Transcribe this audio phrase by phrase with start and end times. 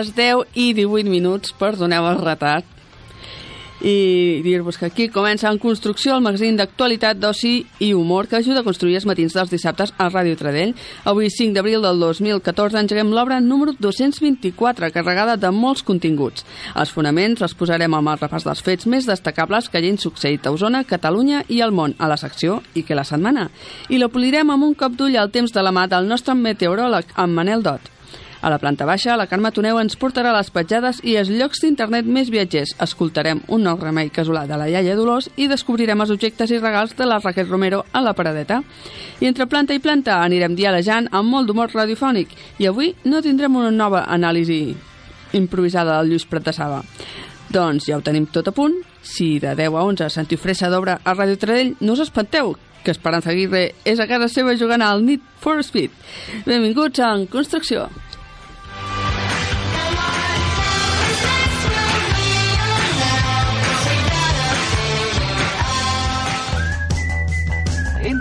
[0.00, 2.64] Les 10 i 18 minuts, perdoneu el retard.
[3.84, 8.62] I dir-vos que aquí comença en construcció el magazín d'actualitat d'oci i humor que ajuda
[8.62, 10.72] a construir els matins dels dissabtes a Ràdio Tradell.
[11.04, 16.48] Avui, 5 d'abril del 2014, engeguem l'obra número 224, carregada de molts continguts.
[16.72, 20.56] Els fonaments els posarem amb el repàs dels fets més destacables que hagin succeït a
[20.56, 23.50] Osona, Catalunya i al món, a la secció i que la setmana.
[23.92, 27.16] I la polirem amb un cop d'ull al temps de la mà del nostre meteoròleg,
[27.20, 27.99] en Manel Dot.
[28.40, 32.06] A la planta baixa, la Carme Toneu ens portarà les petjades i els llocs d'internet
[32.08, 32.72] més viatgers.
[32.80, 36.96] Escoltarem un nou remei casolà de la iaia Dolors i descobrirem els objectes i regals
[36.96, 38.62] de la Raquel Romero a la paradeta.
[39.20, 43.60] I entre planta i planta anirem dialejant amb molt d'humor radiofònic i avui no tindrem
[43.60, 44.62] una nova anàlisi
[45.36, 46.80] improvisada del Lluís Prat de Saba.
[47.52, 48.80] Doncs ja ho tenim tot a punt.
[49.02, 52.94] Si de 10 a 11 sentiu fressa d'obra a Ràdio Tradell, no us espanteu, que
[52.94, 55.92] Esperanza Aguirre és a casa seva jugant al Need for Speed.
[56.46, 57.90] Benvinguts a En Construcció.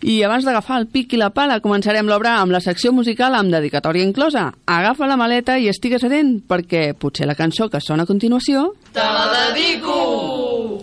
[0.00, 3.52] I abans d'agafar el pic i la pala, començarem l'obra amb la secció musical amb
[3.52, 4.52] dedicatòria inclosa.
[4.64, 8.74] Agafa la maleta i estigues atent, perquè potser la cançó que sona a continuació...
[8.92, 10.80] Te la dedico!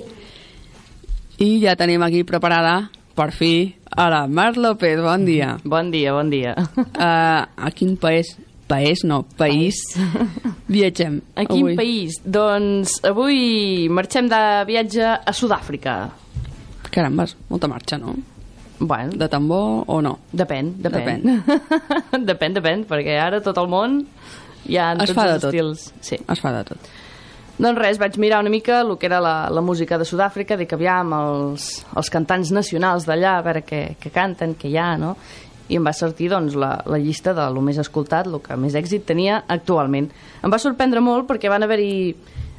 [1.41, 5.00] I ja tenim aquí preparada, per fi, a la Mar López.
[5.02, 5.58] Bon dia.
[5.64, 6.56] Bon dia, bon dia.
[6.78, 8.36] Uh, a quin país,
[8.68, 9.76] país no, país,
[10.68, 11.76] viatgem A quin avui?
[11.78, 12.20] país?
[12.26, 16.09] Doncs avui marxem de viatge a Sud-àfrica.
[16.94, 18.16] Carambes, molta marxa, no?
[18.80, 20.18] Bueno, De tambor o no?
[20.34, 21.22] depèn, depèn.
[22.26, 24.02] depèn, depèn, perquè ara tot el món
[24.68, 25.53] hi ha Es tots fa de els tot.
[25.53, 25.94] estils.
[26.02, 26.18] Sí.
[26.28, 26.90] Es fa de tot.
[27.53, 30.72] Doncs res, vaig mirar una mica el que era la, la música de Sud-àfrica, dic
[30.73, 35.14] aviam els, els cantants nacionals d'allà, a veure què, què canten, què hi ha, no?
[35.70, 38.73] I em va sortir doncs, la, la llista de lo més escoltat, el que més
[38.76, 40.09] èxit tenia actualment.
[40.41, 41.94] Em va sorprendre molt perquè van haver-hi...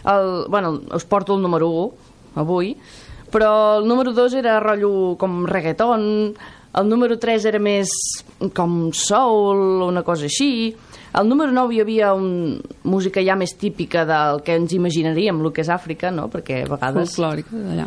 [0.04, 2.74] El, bueno, us porto el número 1 avui,
[3.34, 6.02] però el número 2 era rotllo com reggaeton,
[6.74, 7.90] el número 3 era més
[8.54, 10.74] com soul, una cosa així,
[11.14, 15.52] al número 9 hi havia un, música ja més típica del que ens imaginaríem, el
[15.54, 16.26] que és Àfrica, no?
[16.32, 17.12] Perquè a vegades...
[17.14, 17.86] Folclòrica d'allà.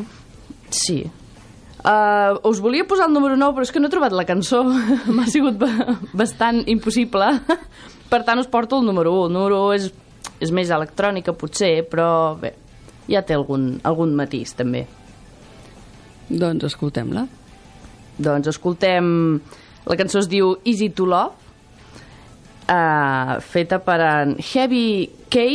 [0.72, 1.02] Sí.
[1.84, 4.62] Uh, us volia posar el número 9, però és que no he trobat la cançó.
[5.18, 7.28] M'ha sigut ba bastant impossible.
[8.12, 9.28] per tant, us porto el número 1.
[9.28, 9.90] El número 1 és,
[10.48, 12.10] és més electrònica, potser, però
[12.40, 12.54] bé,
[13.12, 14.86] ja té algun, algun matís, també.
[16.32, 17.28] Doncs escoltem-la.
[18.18, 19.12] Doncs escoltem...
[19.88, 21.47] La cançó es diu Easy to Love,
[22.68, 25.48] uh, feta per en Heavy K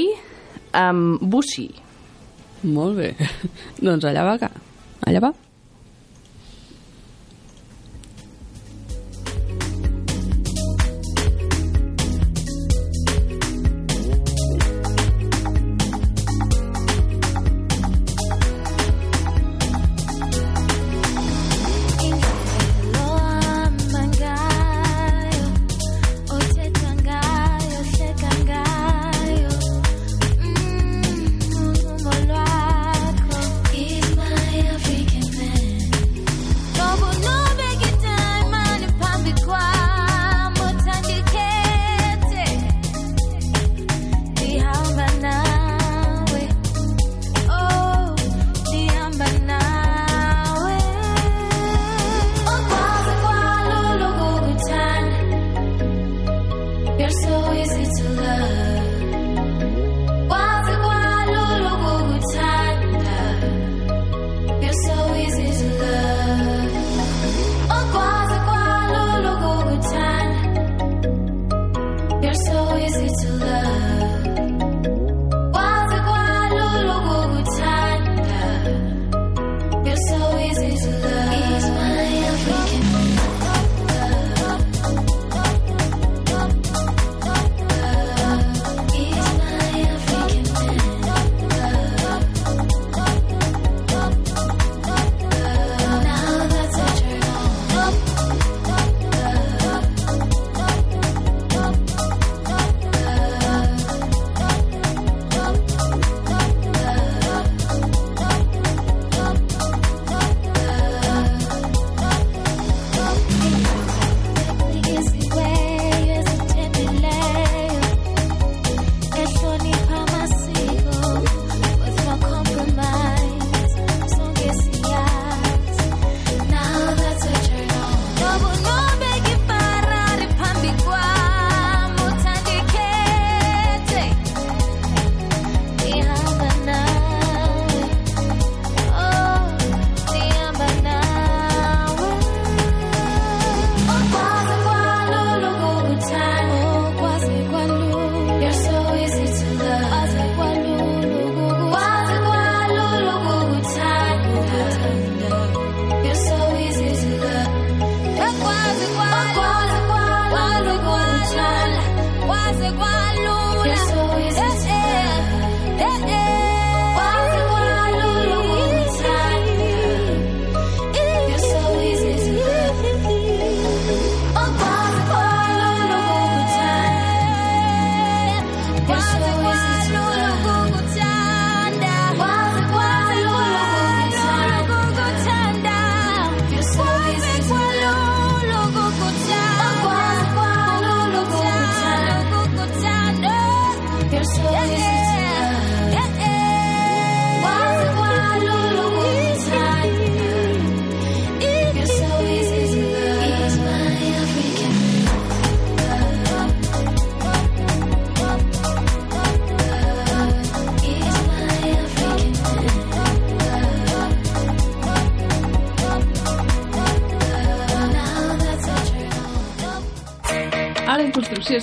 [0.72, 1.68] amb Bussi.
[2.72, 3.14] Molt bé.
[3.86, 4.52] doncs allà va,
[5.06, 5.32] allà va.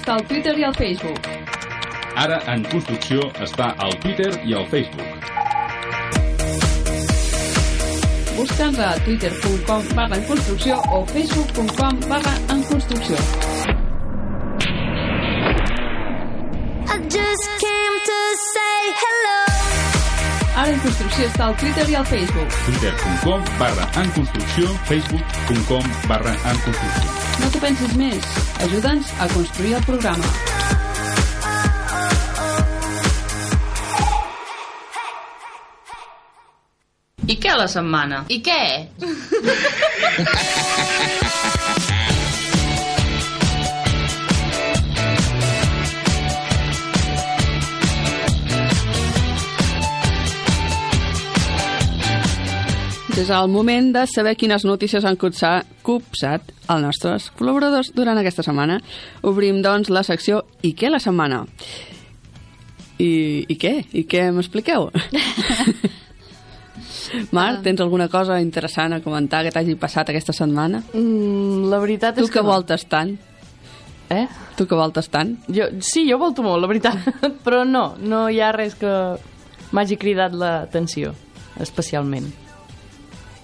[0.10, 1.28] Està al Twitter i al Facebook.
[2.18, 5.28] Ara en construcció està al Twitter i al Facebook.
[8.40, 13.22] Busca'ns a twitter.com barra en construcció o facebook.com barra en construcció.
[16.90, 19.40] I just came to say hello.
[20.56, 22.62] Ara en construcció està al Twitter i al Facebook.
[22.66, 27.29] twitter.com barra en construcció, facebook.com barra en construcció.
[27.40, 28.32] No t'ho pensis més.
[28.68, 30.28] Ajuda'ns a construir el programa.
[37.30, 38.24] I què la setmana?
[38.34, 38.62] I què?
[53.20, 58.46] És el moment de saber quines notícies han copsat, copsat els nostres col·laboradors durant aquesta
[58.46, 58.78] setmana.
[59.28, 61.42] Obrim, doncs, la secció I què la setmana?
[62.96, 63.10] I,
[63.44, 63.74] i què?
[63.92, 64.88] I què m'expliqueu?
[67.36, 70.86] Marc, tens alguna cosa interessant a comentar que t'hagi passat aquesta setmana?
[70.94, 72.48] Mm, la veritat Tu és que que...
[72.48, 72.54] no.
[72.54, 73.18] voltes tant?
[74.16, 74.28] Eh?
[74.56, 75.36] Tu que voltes tant?
[75.52, 76.96] Jo, sí, jo volto molt, la veritat.
[77.46, 78.94] Però no, no hi ha res que
[79.76, 81.18] m'hagi cridat l'atenció,
[81.60, 82.32] especialment.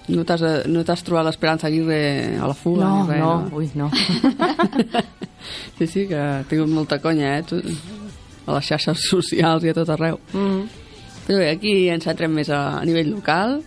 [0.08, 2.84] No t'has no t'has trobat l'Esperança Aguirre a la fuga?
[2.86, 3.90] No, ni res, no, ui, no.
[5.78, 7.42] Sí, sí, que ha tingut molta conya, eh?
[7.46, 7.58] Tu,
[8.46, 10.18] a les xarxes socials i a tot arreu.
[10.32, 10.62] Mm.
[11.26, 13.58] Però bé, aquí ens centrem més a, a nivell local.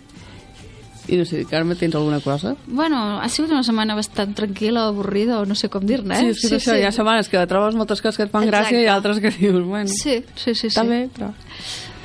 [1.10, 2.52] I no sé, Carme, tens alguna cosa?
[2.68, 6.20] Bueno, ha sigut una setmana bastant tranquil·la, avorrida, o no sé com dir-ne, eh?
[6.20, 8.44] Sí, és que és això, hi ha setmanes que trobes moltes coses que et fan
[8.46, 8.68] Exacte.
[8.76, 10.68] gràcia i altres que dius, bueno, Sí, sí, sí.
[10.70, 10.92] està sí.
[10.92, 11.32] bé, però...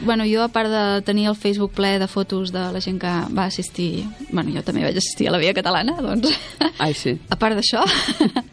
[0.01, 3.11] Bueno, jo, a part de tenir el Facebook ple de fotos de la gent que
[3.31, 4.05] va assistir...
[4.29, 6.33] Bueno, jo també vaig assistir a la Via Catalana, doncs...
[6.83, 7.15] Ai, sí.
[7.31, 7.85] A part d'això,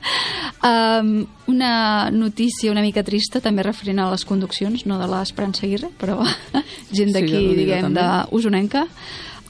[0.70, 1.10] um,
[1.50, 6.20] una notícia una mica trista, també referent a les conduccions, no de l'Esperança Aguirre, però
[6.96, 8.86] gent Sí, d'aquí, jo diguem, d'Usonenca.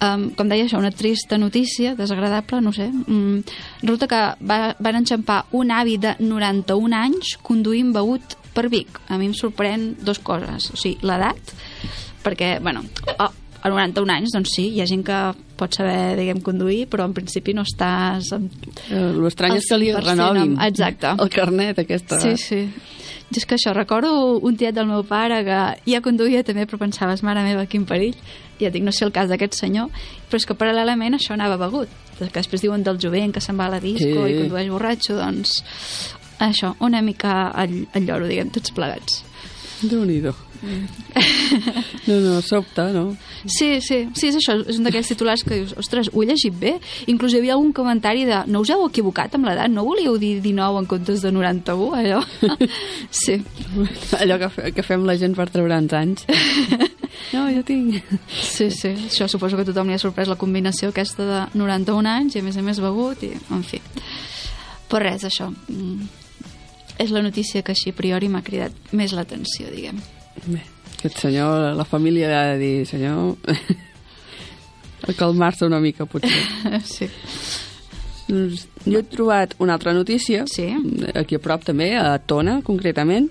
[0.03, 2.89] Um, com deia això, una trista notícia, desagradable, no sé.
[2.91, 3.45] Mm,
[3.85, 8.99] resulta que va, van enxampar un avi de 91 anys conduint begut per Vic.
[9.07, 10.73] A mi em sorprèn dos coses.
[10.73, 11.55] O sigui, l'edat,
[12.25, 12.83] perquè, bueno,
[13.19, 13.31] oh,
[13.63, 15.19] a 91 anys, doncs sí, hi ha gent que
[15.57, 18.33] pot saber, diguem, conduir, però en principi no estàs...
[18.35, 18.49] En...
[18.91, 21.13] Eh, L'estrany és que li 100% renovin amb- exacte.
[21.23, 22.19] el carnet, aquesta.
[22.23, 22.63] Sí, sí.
[23.33, 24.11] Jo és que això, recordo
[24.45, 28.17] un tiet del meu pare que ja conduïa també, però pensaves, mare meva, quin perill.
[28.61, 29.89] Ja dic, no sé el cas d'aquest senyor,
[30.29, 31.89] però és que paral·lelament això anava begut.
[32.19, 34.35] Que després diuen del jovent que se'n va a la disco Sí.
[34.35, 35.55] i condueix borratxo, doncs
[36.43, 39.23] això, una mica al, al lloro, diguem, tots plegats.
[39.83, 40.35] Déu-n'hi-do.
[40.35, 40.52] Mm.
[42.07, 43.17] No, no, sobte, no?
[43.47, 46.55] Sí, sí, sí, és això, és un d'aquells titulars que dius, ostres, ho he llegit
[46.59, 46.77] bé?
[47.11, 49.71] Inclús hi havia algun comentari de, no us heu equivocat amb l'edat?
[49.71, 52.23] No volíeu dir 19 en comptes de 91, allò?
[53.23, 53.37] sí.
[54.19, 56.27] Allò que, que fem la gent per treure'ns anys.
[57.33, 58.01] No, jo tinc...
[58.33, 62.09] Sí, sí, això suposo que a tothom li ha sorprès la combinació aquesta de 91
[62.09, 63.79] anys i a més a més begut i, en fi.
[64.91, 65.51] Però res, això.
[65.69, 66.11] mm,
[67.01, 70.01] És la notícia que així a priori m'ha cridat més l'atenció, diguem.
[70.47, 70.63] Bé,
[70.99, 73.37] aquest senyor, la família ha de dir, senyor...
[75.09, 76.31] a calmar-se una mica, potser.
[76.87, 77.09] Sí.
[78.29, 80.69] Doncs jo he trobat una altra notícia, Sí.
[81.15, 83.29] aquí a prop també, a Tona, concretament,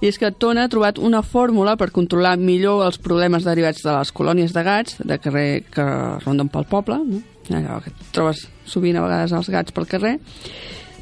[0.00, 3.92] i és que Tona ha trobat una fórmula per controlar millor els problemes derivats de
[3.92, 5.84] les colònies de gats de carrer que
[6.24, 7.22] ronden pel poble, no?
[7.54, 10.16] allò que trobes sovint a vegades els gats pel carrer,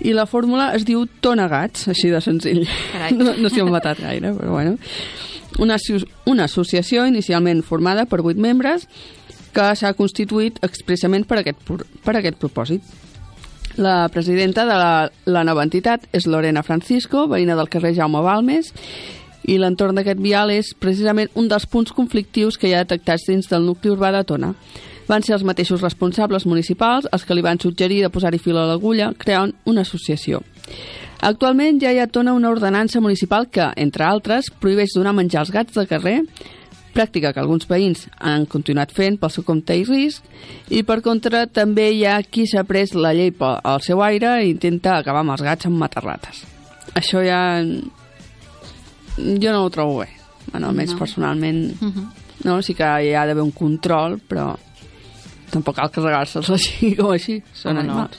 [0.02, 2.64] i la fórmula es diu Tona Gats, així de senzill.
[2.92, 3.14] Carai.
[3.22, 4.76] No, no s'hi han matat gaire, però bueno.
[5.60, 5.76] Una,
[6.26, 8.88] una associació inicialment formada per vuit membres
[9.52, 11.60] que s'ha constituït expressament per aquest,
[12.04, 12.84] per aquest propòsit.
[13.76, 18.72] La presidenta de la, la nova entitat és Lorena Francisco, veïna del carrer Jaume Balmes,
[19.48, 23.48] i l'entorn d'aquest vial és precisament un dels punts conflictius que hi ha detectats dins
[23.50, 24.52] del nucli urbà de Tona.
[25.12, 28.64] Van ser els mateixos responsables municipals els que li van suggerir de posar-hi fil a
[28.70, 30.40] l'agulla creant una associació.
[31.20, 35.52] Actualment ja hi ha Tona una ordenança municipal que, entre altres, prohibeix donar menjar als
[35.52, 36.22] gats de carrer,
[36.96, 40.24] pràctica que alguns veïns han continuat fent pel seu compte i risc,
[40.72, 44.50] i per contra també hi ha qui s'ha pres la llei al seu aire i
[44.50, 46.42] intenta acabar amb els gats amb matarrates.
[46.96, 47.60] Això ja...
[49.16, 50.10] jo no ho trobo bé.
[50.50, 50.98] Bueno, almenys No.
[50.98, 51.82] personalment...
[51.82, 52.10] Uh -huh.
[52.44, 54.56] No, sí que hi ha d'haver un control, però
[55.52, 57.40] tampoc cal carregar-se'ls així com així.
[57.54, 57.92] Són Home, no.
[57.92, 58.18] animals.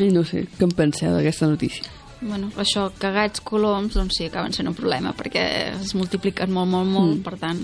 [0.00, 1.84] I no sé, què en penseu d'aquesta notícia?
[2.20, 5.42] Bueno, això, cagats coloms, doncs sí, acaben sent un problema, perquè
[5.80, 7.22] es multipliquen molt, molt, molt, Mm.
[7.24, 7.62] per tant,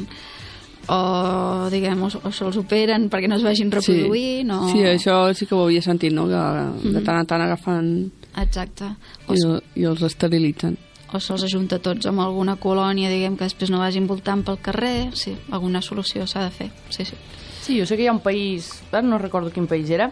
[0.89, 4.63] o, diguem, o, o se'ls operen perquè no es vagin reproduir, no...
[4.73, 6.27] Sí, això sí que ho havia sentit, no?
[6.31, 6.41] Que
[6.89, 7.05] de Mhm.
[7.05, 8.85] tant en tant agafen Exacte.
[9.29, 10.77] O, I, i els esterilitzen.
[11.13, 15.11] o se'ls ajunta tots amb alguna colònia, diguem, que després no vagin voltant pel carrer.
[15.15, 16.71] Sí, alguna solució s'ha de fer.
[16.91, 17.15] Sí, sí.
[17.67, 20.07] Sí, jo sé que hi ha un país, ara no recordo quin país era,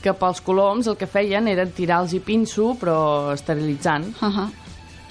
[0.00, 4.06] que pels coloms el que feien era tirar-los i pinso, però esterilitzant.
[4.22, 4.48] Uh -huh.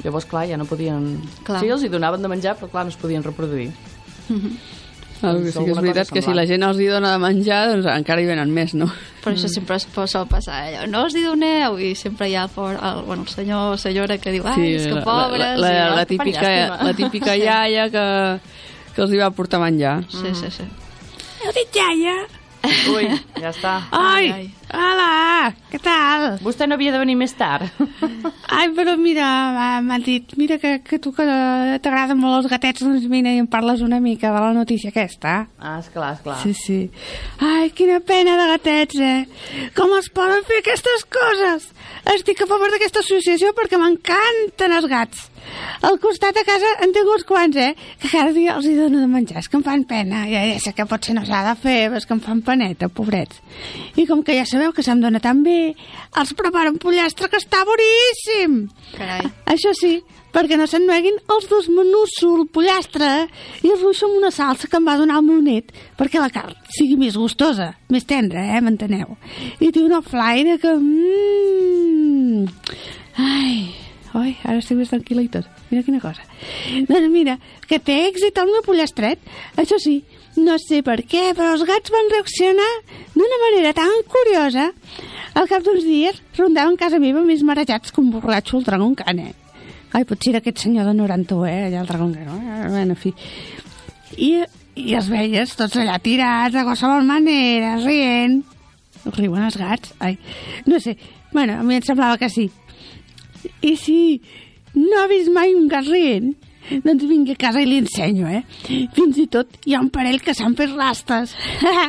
[0.03, 1.21] Llavors, clar, ja no podien...
[1.43, 1.59] Clar.
[1.61, 3.71] Sí, els hi donaven de menjar, però clar, no es podien reproduir.
[5.23, 7.19] El que Doncs sí que és veritat que si la gent els hi dona de
[7.19, 8.89] menjar, doncs encara hi venen més, no?
[9.23, 12.43] Però això sempre es sol passar allò, no us hi doneu, i sempre hi ha
[12.43, 15.39] el, pobre, el, bueno, el senyor o senyora que diu, ai, és que pobres...
[15.39, 18.39] la, la, la, "Ah, la, típica, llàstima." la típica iaia que,
[18.95, 20.03] que els hi va portar menjar.
[20.09, 20.63] Sí, sí, sí.
[21.53, 22.13] Heu dit iaia?
[22.89, 23.03] Ui,
[23.37, 23.75] ja està.
[23.93, 24.45] Ai, ai.
[24.73, 26.25] Hola, què tal?
[26.43, 27.69] Vostè no havia de venir més tard.
[28.57, 33.07] Ai, però mira, m'ha- dit, mira que, que tu que t'agraden molt els gatets, doncs
[33.11, 35.47] vine i em parles una mica de la notícia aquesta.
[35.59, 36.39] Ah, esclar, esclar.
[36.43, 36.79] Sí, sí.
[37.39, 39.69] Ai, quina pena de gatets, eh?
[39.77, 41.69] Com es poden fer aquestes coses?
[42.15, 45.29] Estic a favor d'aquesta associació perquè m'encanten els gats.
[45.83, 47.73] Al costat de casa en tinc uns quants, eh?
[47.99, 49.41] Que cada dia els hi dono de menjar.
[49.41, 50.21] És que em fan pena.
[50.31, 52.87] Ja, ja sé que potser no s'ha de fer, però és que em fan paneta,
[52.87, 53.41] pobrets.
[53.99, 55.75] I com que ja sabeu que se'm dona tan bé,
[56.15, 58.69] els preparo un pollastre que està boníssim.
[58.95, 59.27] Carai.
[59.51, 59.97] Això sí,
[60.33, 63.11] perquè no s'ennueguin els dos menusso, el pollastre,
[63.61, 66.31] i el ruixo amb una salsa que em va donar el meu net, perquè la
[66.33, 69.17] carn sigui més gustosa, més tendra, eh, m'enteneu?
[69.59, 70.73] I té una flaire que...
[70.79, 72.47] Mm,
[73.21, 73.57] ai,
[74.17, 75.49] oi, ara estic més tranquil·la i tot.
[75.69, 76.25] Mira quina cosa.
[76.89, 77.37] Doncs mira,
[77.69, 79.21] que té èxit el meu pollastret.
[79.57, 80.01] Això sí,
[80.37, 82.69] no sé per què, però els gats van reaccionar
[83.13, 84.71] d'una manera tan curiosa.
[85.37, 89.19] Al cap d'uns dies rondaven casa meva més marejats que un borratxo al Dragon Khan,
[89.19, 89.33] eh?
[89.93, 91.65] Ai, potser era aquest senyor de 91, eh?
[91.67, 92.69] Allà al Dragon Khan, eh?
[92.69, 93.13] Bueno, en fi.
[94.17, 94.31] I,
[94.75, 98.41] I els veies tots allà tirats de qualsevol manera, rient.
[99.17, 99.93] Riuen els gats?
[99.99, 100.17] Ai,
[100.69, 100.95] no sé.
[101.33, 102.47] Bueno, a mi em semblava que sí.
[103.61, 103.99] I si
[104.73, 106.33] no ha vist mai un gat rient,
[106.85, 108.43] doncs vingui a casa i li ensenyo, eh?
[108.95, 111.35] Fins i tot hi ha un parell que s'han fet rastes.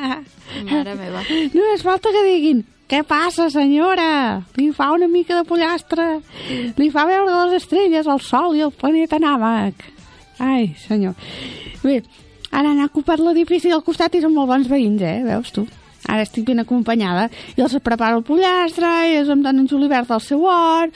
[0.70, 1.24] Mare meva.
[1.54, 4.42] Només falta que diguin què passa, senyora?
[4.58, 6.20] Li fa una mica de pollastre.
[6.76, 9.86] Li fa veure les estrelles, el sol i el planeta Nàmac.
[10.44, 11.14] Ai, senyor.
[11.80, 12.02] Bé,
[12.52, 15.22] ara han ocupat l'edifici al costat i són molt bons veïns, eh?
[15.24, 15.64] Veus tu?
[16.04, 17.30] Ara estic ben acompanyada.
[17.56, 20.92] I els preparo el pollastre, i els em donen julivert al seu hort.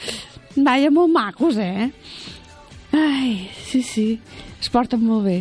[0.55, 1.89] Vaja, molt macos, eh?
[2.99, 4.07] Ai, sí, sí.
[4.59, 5.39] Es porten molt bé.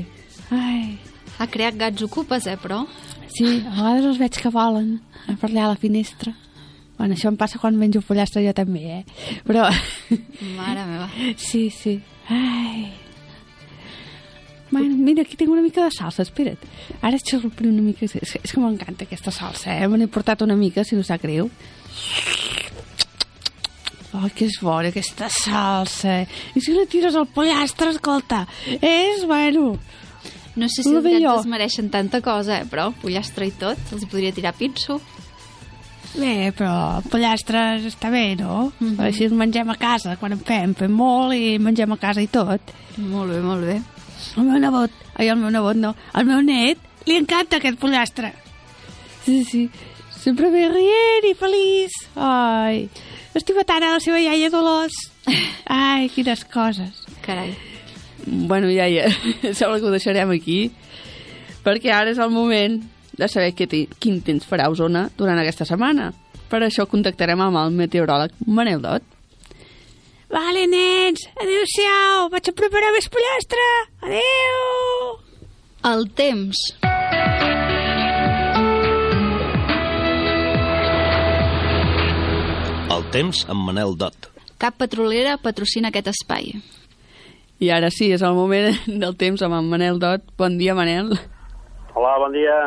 [0.55, 0.99] Ai,
[1.39, 2.83] Ha creat gats ocupes, eh, però?
[3.31, 4.97] Sí, a vegades els veig que volen
[5.31, 6.33] a per allà a la finestra.
[6.97, 9.03] Bueno, això em passa quan menjo pollastre jo també, eh?
[9.47, 9.69] Però...
[10.57, 11.07] Mare meva.
[11.39, 12.01] Sí, sí.
[12.29, 12.89] Ai...
[14.71, 16.59] Bueno, mira, aquí tinc una mica de salsa, espera't.
[17.01, 18.05] Ara et xerruparé una mica...
[18.05, 19.87] És, és que m'encanta aquesta salsa, eh?
[19.89, 21.49] Me n'he portat una mica, si no sap greu.
[24.17, 26.23] Oh, que és bona aquesta salsa.
[26.57, 28.47] I si la tires al pollastre, escolta,
[28.81, 29.77] és, bueno...
[30.59, 34.09] No sé si els gats es mereixen tanta cosa, eh, però pollastre i tot, els
[34.11, 34.97] podria tirar pinso.
[36.17, 38.73] Bé, però pollastres està bé, no?
[38.81, 39.05] Mm -hmm.
[39.07, 42.27] Així els mengem a casa, quan en fem, fem molt i mengem a casa i
[42.27, 42.61] tot.
[42.97, 43.81] Molt bé, molt bé.
[44.37, 48.33] El meu nebot, ai, el meu nebot no, el meu net, li encanta aquest pollastre.
[49.25, 49.71] Sí, sí,
[50.11, 51.93] sempre ve rient i feliç.
[52.17, 52.89] Ai,
[53.39, 54.97] estima tant a la seva iaia Dolors.
[55.67, 57.05] Ai, quines coses.
[57.25, 57.55] Carai.
[58.27, 58.87] Bueno, ja,
[59.59, 60.61] sembla que ho deixarem aquí,
[61.65, 62.81] perquè ara és el moment
[63.19, 66.13] de saber què té, quin temps farà a Osona durant aquesta setmana.
[66.49, 69.05] Per això contactarem amb el meteoròleg Manel Dot.
[70.29, 73.69] Vale, nens, adéu-siau, vaig a preparar més pollastre.
[74.05, 75.15] Adéu!
[75.89, 76.69] El temps.
[83.13, 84.29] Temps amb Manel Dot.
[84.61, 86.53] Cap petrolera patrocina aquest espai.
[87.59, 90.25] I ara sí, és el moment del temps amb en Manel Dot.
[90.39, 91.15] Bon dia, Manel.
[91.95, 92.59] Hola, bon dia.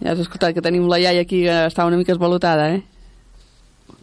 [0.00, 2.82] Ja has escoltat que tenim la iaia aquí que està una mica esvalotada, eh?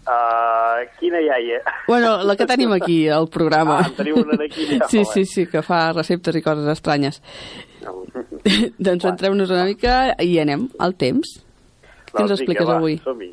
[0.01, 1.61] Uh, quina iaia?
[1.87, 3.79] Bueno, la que tenim aquí, al programa.
[3.79, 7.21] Ah, en teniu una d'aquí, ja, Sí, sí, sí, que fa receptes i coses estranyes.
[8.87, 11.37] doncs entrem-nos una mica i anem al temps.
[12.11, 12.97] Què ens expliques vinga, va, avui?
[13.05, 13.31] som-hi.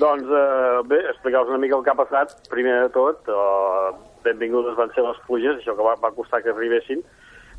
[0.00, 2.32] Doncs uh, bé, explicar-vos una mica el que ha passat.
[2.52, 3.92] Primer de tot, uh,
[4.24, 7.02] benvingudes van ser les pluges, això que va, va costar que arribessin,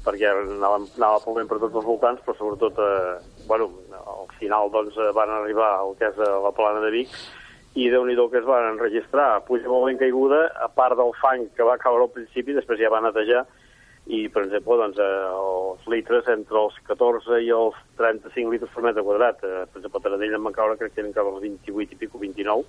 [0.04, 3.69] perquè anava, anava plovent per tots els voltants, però sobretot, eh, bueno,
[4.02, 7.13] al final doncs, eh, van arribar al que és eh, la plana de Vic,
[7.80, 9.43] i déu nhi que es van enregistrar.
[9.48, 12.91] Pluja molt ben caiguda, a part del fang que va caure al principi, després ja
[12.93, 13.46] va netejar,
[14.06, 18.84] i, per exemple, doncs, eh, els litres entre els 14 i els 35 litres per
[18.84, 19.39] metre quadrat.
[19.44, 22.00] Eh, per exemple, a Taradell en van caure, crec que eren cap als 28 i
[22.02, 22.66] pico, 29.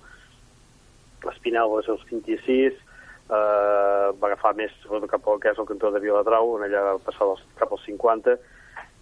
[1.25, 2.79] Les Espinel va ser els 26,
[3.27, 4.71] eh, va agafar més
[5.11, 7.83] cap al que és el cantó de Viladrau, on ella va passar dels, cap als
[7.89, 8.37] 50,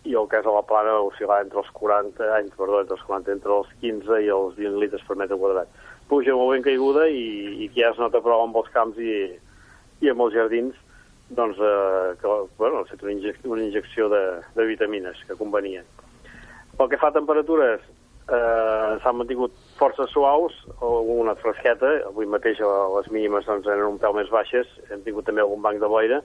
[0.09, 3.05] i el que és a la plana oscil·lar entre els 40, ai, perdó, entre els
[3.07, 5.69] 40, entre els 15 i els 20 litres per metre quadrat.
[6.09, 7.27] Puja molt ben caiguda i,
[7.63, 9.13] i ja es nota prou amb els camps i,
[10.03, 10.75] i amb els jardins,
[11.35, 14.21] doncs, eh, que, bueno, ha fet una, injec una injecció de,
[14.55, 15.85] de vitamines que convenien.
[16.77, 17.83] Pel que fa a temperatures,
[18.27, 24.01] eh, s'han mantingut força suaus, alguna fresqueta, avui mateix eh, les mínimes doncs, eren un
[24.01, 26.21] pèl més baixes, hem tingut també algun banc de boira,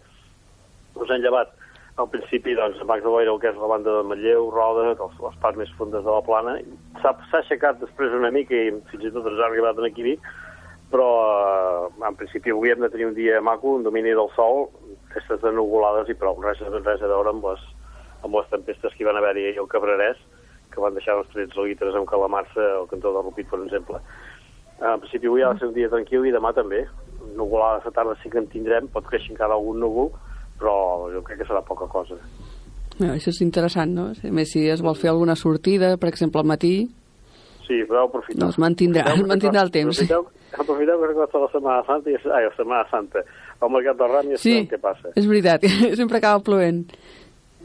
[0.98, 1.54] us han llevat
[1.98, 5.16] al principi doncs, bancs de boira el que és la banda de Matlleu, Roda, els,
[5.24, 6.58] les parts més fundes de la plana,
[7.02, 10.18] s'ha aixecat després una mica i fins i tot ens ha arribat aquí
[10.88, 11.08] però
[11.90, 14.68] eh, en principi avui hem de tenir un dia maco, un domini del sol,
[15.14, 17.62] festes de nuvolades i prou, res, res a veure amb les,
[18.24, 20.20] amb les tempestes que hi van haver-hi al Cabrerès,
[20.72, 24.00] que van deixar uns 13 litres amb calamarsa al cantó de Rupit, per exemple.
[24.78, 26.84] En principi avui ha de ser un dia tranquil i demà també.
[27.38, 30.12] Nuvolades a tarda sí que en tindrem, pot creixer encara algun núvol,
[30.60, 30.76] però
[31.14, 32.18] jo crec que serà poca cosa.
[32.98, 34.08] No, això és interessant, no?
[34.12, 36.74] A més, si es vol fer alguna sortida, per exemple, al matí...
[37.68, 38.40] Sí, però aprofitar.
[38.46, 39.98] Doncs mantindrà, Aprofiteu, mantindrà el temps.
[40.00, 40.26] Aprofiteu,
[40.64, 43.22] aprofiteu que costa la Setmana Santa, i, ai, la Setmana Santa,
[43.60, 45.12] al Mercat del Ram i Sí, què passa.
[45.14, 45.66] és veritat,
[46.00, 46.86] sempre acaba plovent.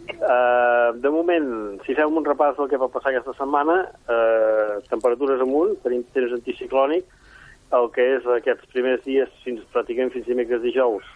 [0.03, 1.45] Uh, de moment,
[1.85, 3.77] si fem un repàs del que va passar aquesta setmana,
[4.11, 7.07] uh, temperatures amunt, tenim temps anticiclònic,
[7.73, 11.07] el que és aquests primers dies, fins pràcticament fins dimecres dijous,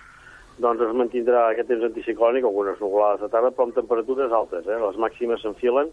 [0.64, 4.80] doncs es mantindrà aquest temps anticiclònic, algunes nuvolades de tarda, però amb temperatures altes, eh?
[4.82, 5.92] les màximes s'enfilen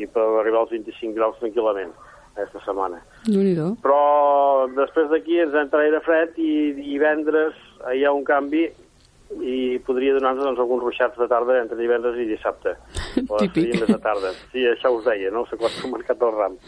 [0.00, 1.92] i per arribar als 25 graus tranquil·lament
[2.32, 3.02] aquesta setmana.
[3.84, 7.58] Però després d'aquí ens entra aire fred i divendres
[7.92, 8.66] hi ha un canvi
[9.40, 12.76] i podria donar-nos doncs, alguns ruixats de tarda entre divendres i dissabte.
[13.28, 13.76] O Típic.
[13.86, 14.32] de tarda.
[14.52, 15.44] Sí, això us deia, no?
[15.48, 16.58] S'acosta al mercat del ram.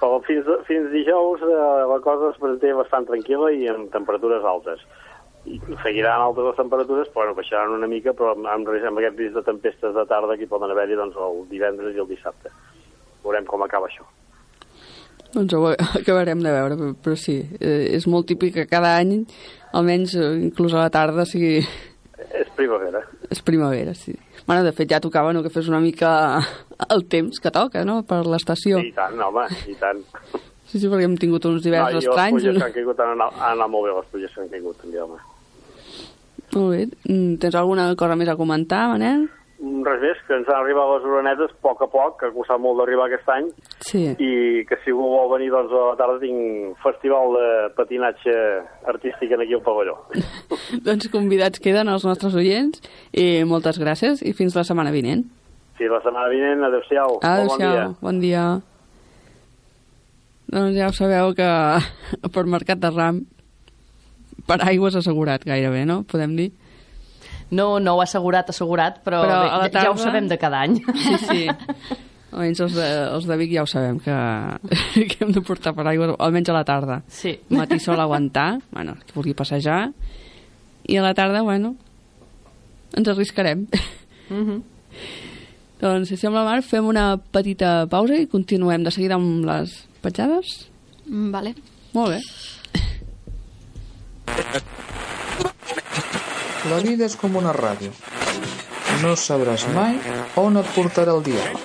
[0.00, 4.82] Però fins, fins dijous eh, la cosa es presenta bastant tranquil·la i amb temperatures altes.
[5.48, 9.38] I seguiran altes les temperatures, però bueno, baixaran una mica, però amb, amb, aquest risc
[9.38, 12.52] de tempestes de tarda que hi poden haver-hi doncs, el divendres i el dissabte.
[13.24, 14.06] Veurem com acaba això.
[15.32, 15.62] Doncs ho
[16.00, 19.22] acabarem de veure, però, però sí, eh, és molt típic que cada any,
[19.72, 21.60] almenys eh, inclús a la tarda, sigui...
[22.42, 23.02] És primavera.
[23.32, 24.14] És primavera, sí.
[24.46, 26.12] Bueno, de fet, ja tocava no, que fes una mica
[26.94, 28.80] el temps que toca, no?, per l'estació.
[28.80, 30.00] I tant, home, i tant.
[30.68, 32.38] Sí, sí, perquè hem tingut uns hiverns no, i estranys.
[32.38, 34.52] les pluges que han caigut han anat, han anat molt bé, les pluges que han
[34.52, 35.20] caigut també, home.
[36.52, 36.82] Molt bé.
[37.40, 39.26] Tens alguna cosa més a comentar, Manel?
[39.86, 42.60] Res més, que ens han arribat les oronetes a poc a poc, que ha costat
[42.62, 43.48] molt d'arribar aquest any,
[43.86, 44.02] Sí.
[44.18, 48.34] i que si algú vol venir doncs, a la tarda tinc festival de patinatge
[48.94, 49.96] artístic en aquí al pavelló.
[50.86, 52.80] doncs convidats queden els nostres oients
[53.12, 55.24] i moltes gràcies i fins la setmana vinent.
[55.78, 57.18] Sí, la setmana vinent, adeu-siau.
[57.22, 57.86] Molt bon dia.
[58.00, 58.44] Bon dia.
[60.52, 61.48] Doncs ja ho sabeu que
[62.34, 63.22] per Mercat de Ram
[64.46, 66.02] per aigua és assegurat gairebé, no?
[66.08, 66.50] Podem dir?
[67.52, 70.28] No, no ho ha assegurat, assegurat, però, Però bé, a la ja, ho tarda- sabem
[70.30, 70.78] de cada any.
[70.80, 71.42] Sí, sí.
[72.32, 74.14] Almenys els de, els de Vic ja ho sabem, que,
[75.10, 77.02] que hem de portar per aigua, almenys a la tarda.
[77.12, 77.34] Sí.
[77.50, 79.90] Al matí sol aguantar, bueno, qui vulgui passejar,
[80.88, 81.74] i a la tarda, bueno,
[82.96, 83.66] ens arriscarem.
[84.30, 84.62] Mm -hmm.
[85.82, 90.70] Doncs, si sembla, Marc, fem una petita pausa i continuem de seguida amb les petjades.
[91.06, 91.54] Mm, Vale.
[91.92, 92.20] Molt bé.
[96.70, 97.90] La vida és com una ràdio.
[99.02, 99.96] No sabràs mai
[100.38, 101.58] on et portarà el diàleg.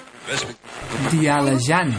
[1.11, 1.93] Dialejant.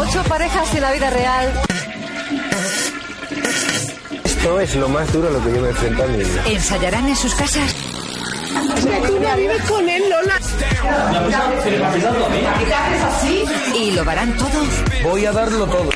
[0.00, 1.52] Ocho parejas en la vida real.
[4.24, 6.42] Esto es lo más duro a lo que yo me enfrento en mi vida.
[6.46, 7.74] ¿Ensayarán en sus casas?
[9.06, 10.40] tú no vives con él, Lola.
[13.74, 14.64] ¿Y lo darán todo?
[15.04, 15.90] Voy a darlo todo.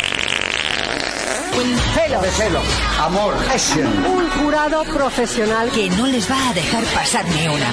[1.55, 2.21] Celo.
[2.21, 2.61] De celo,
[2.99, 3.87] amor, passion.
[4.05, 7.73] Un jurado profesional que no les va a dejar pasar ni una.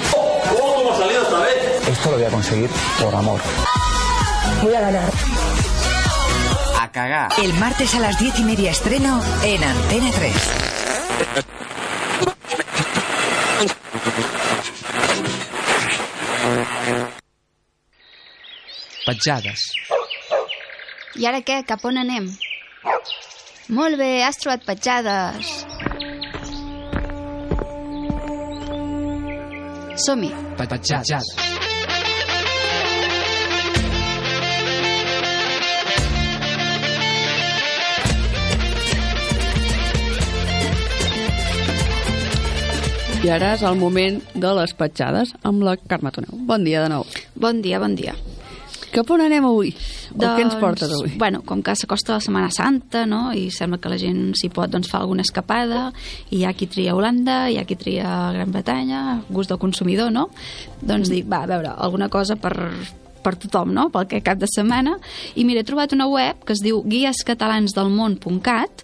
[0.56, 1.88] ¿Cómo hemos salido otra vez?
[1.88, 3.40] Esto lo voy a conseguir por amor.
[4.62, 5.10] Voy a ganar.
[6.80, 7.32] A cagar.
[7.42, 10.32] El martes a las diez y media estreno en Antena 3.
[19.06, 19.60] Petjades.
[21.18, 21.64] I ara què?
[21.66, 22.30] Cap on anem?
[23.70, 25.50] Molt bé, has trobat petjades.
[30.02, 30.32] Som-hi.
[30.58, 31.28] Petjades.
[43.22, 46.34] I ara és el moment de les petjades amb la Carme Toneu.
[46.50, 47.06] Bon dia de nou.
[47.38, 48.16] Bon dia, bon dia.
[48.92, 49.70] Cap on anem avui?
[50.12, 51.14] O què ens portes avui?
[51.20, 54.68] Bueno, com que s'acosta la Setmana Santa, no?, i sembla que la gent s'hi pot
[54.72, 55.86] doncs, fa alguna escapada,
[56.28, 60.12] i hi ha qui tria Holanda, hi ha qui tria Gran Bretanya, gust del consumidor,
[60.12, 60.28] no?
[60.82, 62.52] Doncs dic, va, a veure, alguna cosa per,
[63.22, 64.96] per tothom, no?, pel que cap de setmana.
[65.34, 68.82] I mira, he trobat una web que es diu guiescatalansdelmón.cat.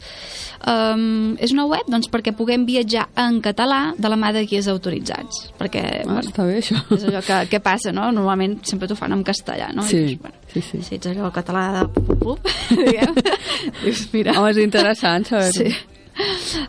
[0.59, 4.66] Um, és una web doncs, perquè puguem viatjar en català de la mà de guies
[4.68, 5.53] autoritzats.
[5.59, 6.81] Perquè, Ah, està bé, això.
[6.96, 8.09] És allò que, que passa, no?
[8.12, 9.83] Normalment sempre t'ho fan en castellà, no?
[9.87, 10.83] Sí, I, bueno, sí, sí.
[10.83, 13.14] Si ets allò català de pup, pup, diguem,
[13.85, 14.35] dius, mira...
[14.35, 15.62] Home, és interessant saber-ho.
[15.62, 15.70] Sí.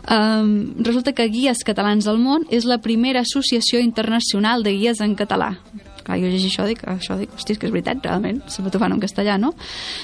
[0.06, 5.16] Um, resulta que Guies Catalans del Món és la primera associació internacional de guies en
[5.18, 5.56] català.
[6.04, 8.94] Clar, jo llegeixo això, dic, això dic, hosti, que és veritat, realment, sempre t'ho fan
[8.96, 9.52] en castellà, no?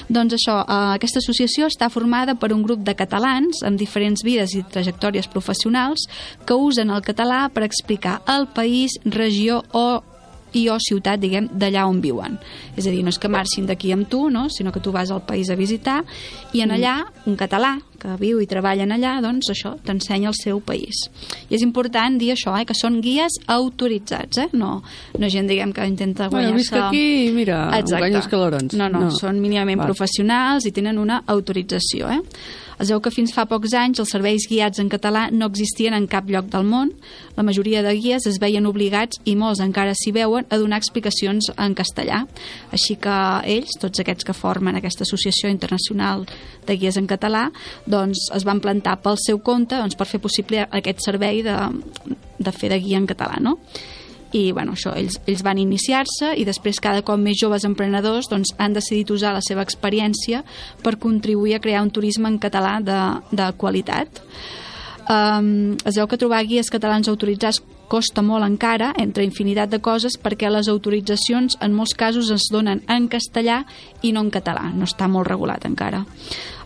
[0.09, 4.55] Doncs això, uh, aquesta associació està formada per un grup de catalans amb diferents vides
[4.57, 6.07] i trajectòries professionals
[6.45, 9.87] que usen el català per explicar el país, regió o
[10.53, 12.37] i o ciutat, diguem, d'allà on viuen.
[12.77, 14.47] És a dir, no és que marxin d'aquí amb tu, no?
[14.49, 16.03] sinó que tu vas al país a visitar
[16.53, 20.35] i en allà, un català que viu i treballa en allà, doncs això, t'ensenya el
[20.37, 21.07] seu país.
[21.49, 22.65] I és important dir això, eh?
[22.65, 24.47] que són guies autoritzats, eh?
[24.53, 24.81] no,
[25.17, 26.61] no gent, diguem, que intenta Bueno, guanyar-se...
[26.61, 28.77] visc aquí mira, guanyo els calorons.
[28.77, 29.11] No, no, No.
[29.11, 29.91] són mínimament Val.
[29.91, 32.21] professionals i tenen una autorització, eh?
[32.77, 36.05] Es veu que fins fa pocs anys els serveis guiats en català no existien en
[36.09, 36.91] cap lloc del món.
[37.37, 41.49] La majoria de guies es veien obligats, i molts encara s'hi veuen, a donar explicacions
[41.57, 42.23] en castellà.
[42.75, 43.17] Així que
[43.49, 46.27] ells, tots aquests que formen aquesta associació internacional
[46.67, 47.47] de guies en català,
[47.89, 51.57] doncs es van plantar pel seu compte doncs, per fer possible aquest servei de,
[52.37, 53.57] de fer de guia en català, no?
[54.35, 58.53] I bueno, això, ells, ells van iniciar-se i després cada cop més joves emprenedors doncs,
[58.59, 60.43] han decidit usar la seva experiència
[60.83, 62.99] per contribuir a crear un turisme en català de,
[63.31, 64.21] de qualitat.
[65.07, 70.17] Um, es veu que trobar guies catalans autoritzats costa molt encara, entre infinitat de coses,
[70.19, 73.63] perquè les autoritzacions en molts casos es donen en castellà
[74.01, 76.03] i no en català, no està molt regulat encara.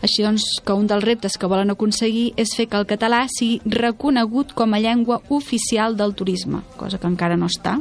[0.01, 3.61] Així doncs, que un dels reptes que volen aconseguir és fer que el català sigui
[3.65, 7.77] reconegut com a llengua oficial del turisme, cosa que encara no està.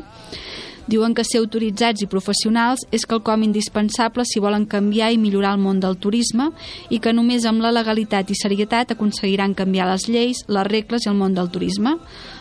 [0.91, 5.63] Diuen que ser autoritzats i professionals és quelcom indispensable si volen canviar i millorar el
[5.63, 6.49] món del turisme
[6.91, 11.13] i que només amb la legalitat i serietat aconseguiran canviar les lleis, les regles i
[11.13, 11.95] el món del turisme.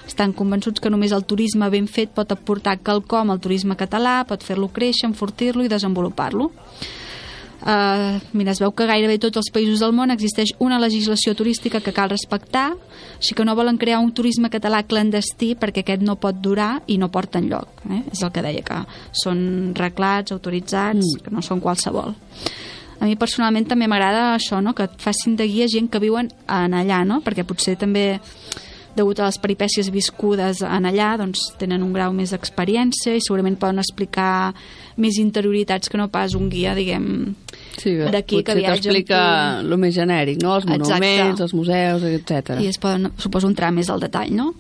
[0.10, 4.42] Estan convençuts que només el turisme ben fet pot aportar quelcom al turisme català, pot
[4.46, 6.50] fer-lo créixer, enfortir-lo i desenvolupar-lo.
[7.60, 11.82] Uh, mira, es veu que gairebé tots els països del món existeix una legislació turística
[11.84, 12.70] que cal respectar,
[13.18, 16.96] així que no volen crear un turisme català clandestí perquè aquest no pot durar i
[16.98, 17.84] no porta enlloc.
[17.92, 18.02] Eh?
[18.14, 18.80] És el que deia, que
[19.12, 21.26] són reglats, autoritzats, mm.
[21.26, 22.16] que no són qualsevol.
[23.00, 24.74] A mi personalment també m'agrada això, no?
[24.76, 27.20] que et facin de guia gent que viuen en allà, no?
[27.24, 28.22] perquè potser també
[28.96, 33.58] degut a les peripècies viscudes en allà, doncs tenen un grau més d'experiència i segurament
[33.60, 34.54] poden explicar
[35.00, 37.36] més interioritats que no pas un guia, diguem,
[37.80, 39.20] Sí, d'aquí que potser viatja t'explica
[39.60, 40.56] amb el més genèric, no?
[40.58, 40.80] Els Exacte.
[40.84, 42.58] monuments, els museus, etc.
[42.60, 44.52] i es poden, suposo, entrar més al detall, no?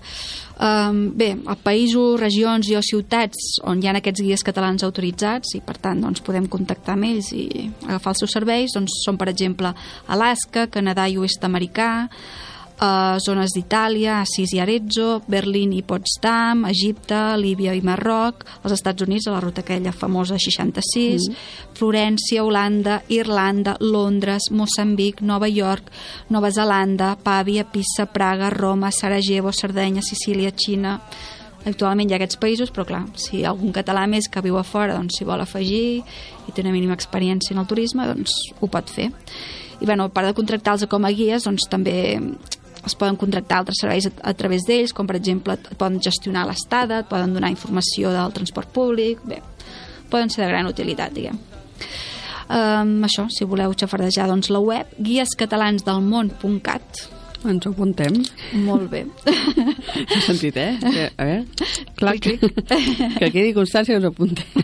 [0.59, 5.53] Um, bé, a països, regions i o ciutats on hi ha aquests guies catalans autoritzats
[5.55, 7.45] i per tant doncs, podem contactar amb ells i
[7.85, 9.71] agafar els seus serveis doncs, són per exemple
[10.11, 12.09] Alaska, Canadà i Oest Americà
[12.79, 19.05] uh, zones d'Itàlia, Assís i Arezzo, Berlín i Potsdam, Egipte, Líbia i Marroc, els Estats
[19.05, 21.49] Units, a la ruta aquella famosa 66, mm.
[21.79, 25.91] Florència, Holanda, Irlanda, Londres, Moçambic, Nova York,
[26.29, 30.99] Nova Zelanda, Pàvia, Pisa, Praga, Roma, Sarajevo, Sardenya, Sicília, Xina...
[31.67, 34.93] Actualment hi ha aquests països, però clar, si algun català més que viu a fora
[34.95, 38.31] doncs, s'hi vol afegir i té una mínima experiència en el turisme, doncs
[38.63, 39.09] ho pot fer.
[39.83, 42.15] I bueno, a part de contractar-los com a guies, doncs també
[42.85, 46.47] es poden contractar altres serveis a, a través d'ells, com per exemple et poden gestionar
[46.47, 49.39] l'estada, et poden donar informació del transport públic, bé,
[50.09, 51.37] poden ser de gran utilitat, diguem.
[52.49, 58.17] Um, això, si voleu xafardejar doncs, la web guiescatalansdelmón.cat Ens ho apuntem.
[58.65, 59.05] Molt bé.
[60.11, 60.75] Has sentit, eh?
[60.83, 61.45] Que, a veure,
[61.95, 64.43] clar, que, que quedi constància que us apuntem.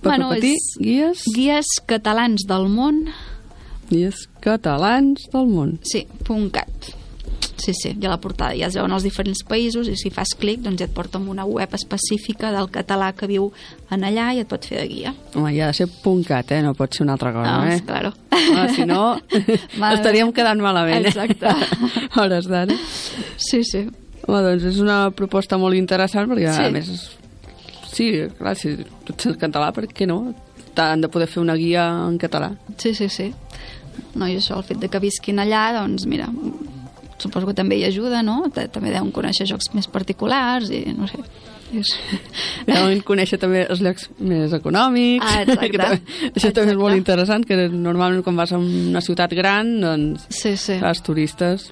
[0.00, 1.20] Per bueno, repetir, és guies...
[1.36, 3.12] Guies catalans del món
[3.90, 5.78] Guies catalans del món.
[5.84, 6.92] Sí, punt cat.
[7.64, 10.60] Sí, sí, ja la portada ja es veuen els diferents països i si fas clic
[10.60, 13.46] doncs ja et porta amb una web específica del català que viu
[13.94, 15.12] en allà i et pot fer de guia.
[15.34, 16.60] Home, ja ha de ser punt cat, eh?
[16.66, 17.80] No pot ser una altra cosa, Ah, eh?
[17.86, 18.12] claro.
[18.32, 19.16] Ah, si no,
[19.94, 21.06] estaríem quedant malament.
[21.06, 21.08] eh?
[21.08, 21.46] Exacte.
[21.46, 22.76] A hores d'ara.
[23.38, 23.86] Sí, sí.
[24.26, 26.64] Home, doncs és una proposta molt interessant perquè, Sí.
[26.64, 27.08] a més, és...
[27.94, 30.34] sí, clar, si tu ets català, per què no?
[30.82, 32.52] Han de poder fer una guia en català.
[32.78, 33.32] Sí, sí, sí.
[34.14, 36.28] No, i això, el fet de que visquin allà, doncs mira,
[37.18, 38.42] suposo que també hi ajuda, no?
[38.54, 41.22] També deuen conèixer jocs més particulars i no sé.
[42.68, 45.24] Deuen conèixer també els llocs més econòmics.
[45.26, 45.70] Ah, exacte.
[45.70, 49.76] Que també, això també és molt interessant, que normalment quan vas a una ciutat gran,
[49.82, 50.78] doncs, sí, sí.
[50.82, 51.70] els turistes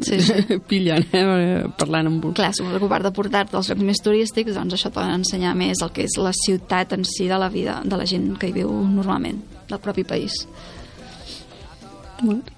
[0.00, 0.56] Sí, sí.
[0.70, 2.32] pillen, eh, parlant amb un...
[2.38, 5.04] Clar, suposo que a part de portar-te als llocs més turístics, doncs això et pot
[5.04, 8.30] ensenyar més el que és la ciutat en si de la vida de la gent
[8.40, 10.46] que hi viu normalment, del propi país.
[12.22, 12.48] Molt.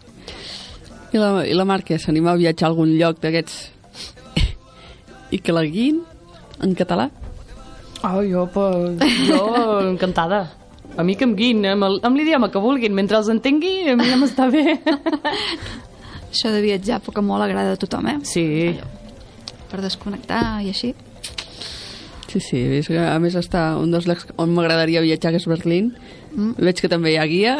[1.14, 3.58] I la, i la Mar, que s'anima a viatjar a algun lloc d'aquests
[5.34, 6.02] i que la guin
[6.62, 7.08] en català?
[8.04, 10.42] Oh, jo, pues, jo encantada.
[10.98, 13.96] A mi que em guin, amb el- amb l'idioma que vulguin, mentre els entengui, a
[13.98, 14.76] mi ja m'està bé.
[16.34, 18.18] Això de viatjar poc o molt agrada a tothom, eh?
[18.26, 18.44] Sí.
[19.70, 20.92] Per desconnectar i així.
[22.34, 25.46] Sí, sí, és que a més està un dels llocs on m'agradaria viatjar, que és
[25.46, 25.92] Berlín.
[26.34, 26.56] Mm.
[26.66, 27.52] Veig que també hi ha guia.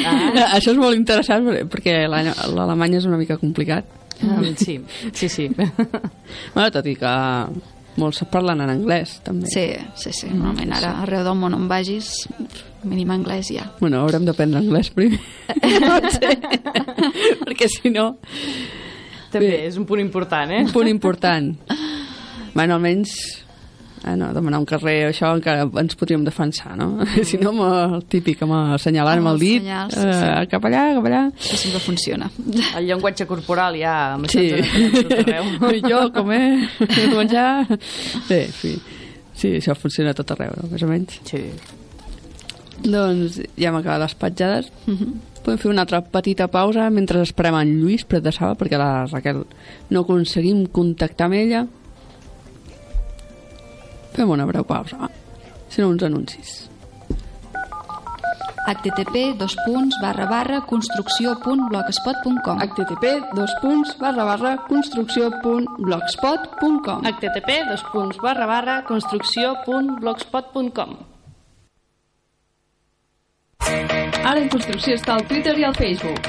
[0.00, 0.30] Ah.
[0.56, 3.84] Això és molt interessant perquè l'any- l'alemany és una mica complicat.
[4.22, 4.78] Mm, sí,
[5.12, 5.48] sí, sí.
[6.54, 7.12] Bueno, tot i que
[8.00, 9.50] molts parlen en anglès, també.
[9.52, 9.66] Sí,
[9.98, 10.30] sí, sí.
[10.32, 12.12] Normalment ara arreu del món on vagis,
[12.88, 13.68] mínim anglès ja.
[13.80, 15.20] Bueno, haurem d'aprendre anglès primer.
[15.88, 16.36] Potser.
[17.44, 18.14] perquè si no...
[19.32, 20.60] També és un punt important, eh?
[20.60, 21.54] Un punt important.
[22.52, 23.14] Bueno, almenys
[24.04, 26.88] eh, no, demanar un carrer, això encara ens podríem defensar, no?
[27.00, 27.24] Mm.
[27.28, 30.50] si no, amb el típic, amb assenyalant amb, Amb el dit, senyals, sí, eh, sí.
[30.52, 31.22] cap allà, cap allà.
[31.36, 32.30] Això sempre funciona.
[32.78, 33.96] El llenguatge corporal ja...
[34.16, 34.48] amb Sí.
[35.90, 36.42] jo, comer,
[37.16, 37.66] menjar...
[38.28, 38.76] Bé, sí.
[39.34, 40.68] Sí, això funciona a tot arreu, no?
[40.72, 41.20] més o menys.
[41.28, 41.42] Sí.
[42.82, 44.72] Doncs ja hem acabat les petjades.
[44.86, 45.12] Uh -huh.
[45.42, 49.06] Podem fer una altra petita pausa mentre esperem en Lluís Pret de Saba, perquè la
[49.06, 49.44] Raquel
[49.90, 51.66] no aconseguim contactar amb ella.
[54.16, 55.08] Fem una breu pausa, va.
[55.68, 56.72] Si no, uns anuncis.
[58.62, 68.16] http dos punts barra barra construcció.blogspot.com http dos punts barra barra construcció.blogspot.com http dos punts
[68.22, 71.12] barra barra construcció.blogspot.com
[74.22, 76.28] Ara en construcció està al Twitter i al Facebook.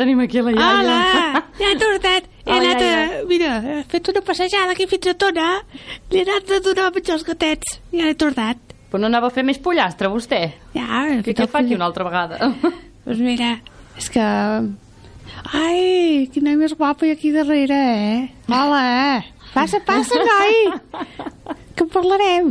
[0.00, 0.72] tenim aquí la iaia.
[0.80, 1.44] Hola!
[1.60, 2.28] Ja he tornat.
[2.46, 2.88] He Hola, anat a...
[2.88, 3.22] iaia.
[3.28, 5.48] Mira, he fet una passejada aquí fins a Tona.
[6.10, 7.80] Li he anat a donar a menjar els gatets.
[7.92, 8.62] Ja he tornat.
[8.90, 10.40] Però no anava a fer més pollastre, vostè?
[10.74, 12.40] Ja, he Què, fa aquí una altra vegada?
[13.06, 13.58] Doncs mira,
[14.00, 14.24] és que...
[15.56, 18.16] Ai, quin noi més guapo hi aquí darrere, eh?
[18.50, 18.80] Hola,
[19.14, 19.44] eh?
[19.54, 20.58] Passa, passa, noi!
[21.76, 22.50] Que en parlarem.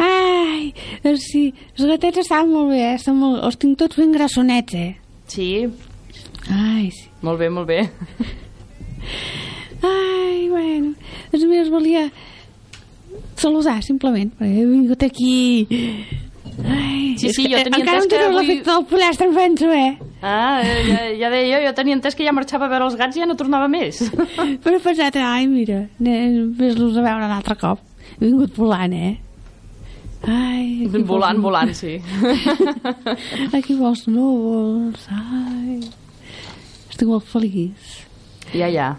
[0.00, 0.72] Ai,
[1.04, 1.42] doncs sí,
[1.76, 2.96] els gatets estan molt bé, eh?
[2.96, 3.42] Estan molt...
[3.44, 4.90] Els tinc tots ben grassonets, eh?
[5.30, 5.50] Sí.
[6.50, 7.06] Ai, sí.
[7.22, 7.80] Molt bé, molt bé.
[9.82, 10.94] Ai, bueno,
[11.32, 12.08] doncs us volia
[13.40, 15.34] saludar, simplement, perquè he vingut aquí...
[16.60, 19.34] Ai, Sí, sí, jo eh, tenia encara entès que teniu avui- l'efecte del pollastre, em
[19.36, 19.90] penso, eh?
[20.24, 23.16] Ah, ja, ja deia jo, jo tenia entès que ja marxava a veure els gats
[23.16, 24.00] i ja no tornava més.
[24.64, 27.80] Però he pensat, ai, mira, vés-los a veure un altre cop.
[28.18, 29.14] He vingut volant, eh?
[30.22, 31.94] Ai, aquí Volant, pels- volant, sí.
[33.56, 35.78] Aquí pels núvols, ai...
[36.90, 37.94] Estic molt feliç.
[38.52, 38.90] Ja, ja.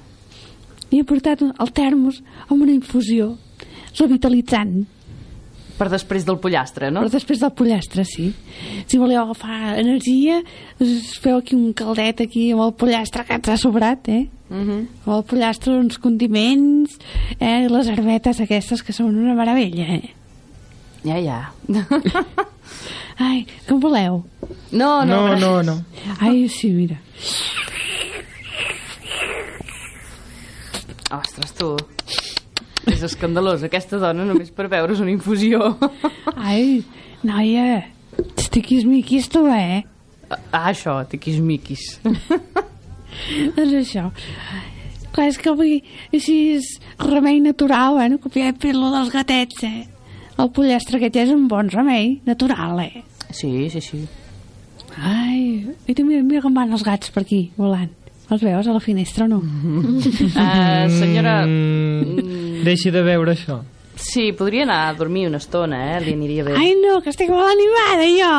[0.89, 3.35] I he portat el termos amb una infusió
[3.99, 4.81] revitalitzant.
[5.77, 7.03] Per després del pollastre, no?
[7.05, 8.27] Per després del pollastre, sí.
[8.89, 10.39] Si voleu agafar energia,
[10.81, 14.27] us feu aquí un caldet aquí amb el pollastre que ens ha sobrat, eh?
[14.49, 14.79] Uh -huh.
[15.05, 16.97] Amb el pollastre, uns condiments,
[17.39, 17.67] eh?
[17.69, 20.09] les herbetes aquestes que són una meravella, eh?
[21.03, 21.51] Ja, ja.
[23.19, 24.23] Ai, com voleu?
[24.71, 25.85] No, no, No, no, no.
[26.19, 26.97] Ai, sí, mira.
[31.11, 31.75] Ostres, tu.
[32.89, 35.73] És escandalós, aquesta dona només per veure's una infusió.
[36.35, 36.81] Ai,
[37.25, 37.83] noia,
[38.53, 39.83] tiquis-miquis tu, eh?
[40.31, 41.99] Ah, això, tiquis-miquis.
[43.57, 44.07] doncs això.
[45.11, 45.81] Clar, és que avui
[46.15, 46.69] així és
[47.03, 48.09] remei natural, eh?
[48.13, 49.90] No copiar lo dels gatets, eh?
[50.39, 53.03] El pollastre aquest ja és un bon remei natural, eh?
[53.31, 54.03] Sí, sí, sí.
[54.97, 57.91] Ai, i tu mira, mira com van els gats per aquí, volant.
[58.31, 59.41] Els veus a la finestra o no?
[59.43, 61.41] Uh, senyora...
[61.43, 63.59] Mm, deixi de veure això.
[64.01, 65.99] Sí, podria anar a dormir una estona, eh?
[66.05, 66.55] Li aniria bé.
[66.57, 68.31] Ai, no, que estic molt animada, jo!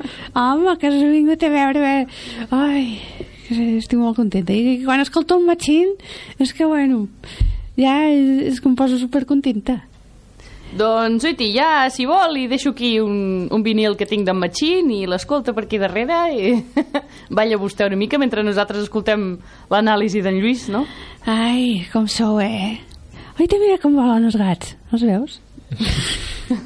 [0.40, 1.84] Home, que has vingut a veure...
[1.84, 2.48] veure.
[2.56, 2.86] Ai,
[3.46, 4.56] que estic molt contenta.
[4.56, 5.92] I quan escolto un matxin,
[6.40, 7.04] és que, bueno,
[7.76, 9.82] ja és, és que em poso supercontenta.
[10.76, 14.90] Doncs, oiti, ja, si vol, li deixo aquí un, un vinil que tinc d'en Machín
[14.92, 16.50] i l'escolta per aquí darrere i
[17.38, 19.38] balla vostè una mica mentre nosaltres escoltem
[19.72, 20.84] l'anàlisi d'en Lluís, no?
[21.24, 22.76] Ai, com sou, eh?
[23.40, 24.76] Oita, mira com volen els gats.
[24.92, 25.40] Els veus?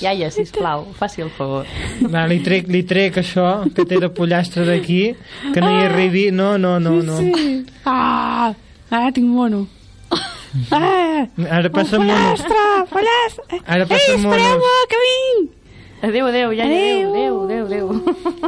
[0.00, 1.68] Iaia, sisplau, faci el favor.
[2.08, 5.02] Va, li trec, li trec això que té de pollastre d'aquí,
[5.52, 6.30] que no hi arribi...
[6.32, 7.20] No, no, no, no.
[7.20, 7.60] Sí.
[7.84, 8.54] Ah,
[8.88, 9.66] ara tinc mono.
[10.70, 11.26] Ah,
[11.58, 13.60] Ara passa un pollastre, pollastre.
[13.66, 15.54] Ara passa Ei, espereu-me, que vinc!
[16.06, 17.86] Adéu, adéu, ja, adéu, adéu, adéu, adéu.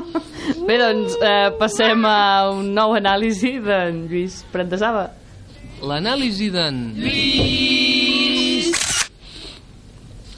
[0.68, 5.08] Bé, doncs, eh, passem a un nou anàlisi d'en Lluís Prendesava.
[5.82, 6.78] L'anàlisi d'en...